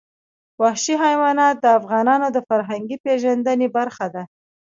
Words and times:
وحشي 0.61 0.95
حیوانات 1.03 1.55
د 1.59 1.65
افغانانو 1.79 2.27
د 2.31 2.37
فرهنګي 2.47 2.97
پیژندنې 3.05 3.67
برخه 3.77 4.05
ده. 4.13 4.23